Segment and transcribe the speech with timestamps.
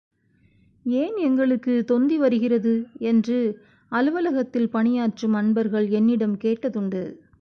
[0.85, 2.73] ஏன் எங்களுக்குத் தொந்தி வருகிறது
[2.99, 3.37] என்று
[3.91, 7.03] அலுவலகத்தில் பணியாற்றும் அன்பர்கள் என்னிடம் கேட்டதுண்டு.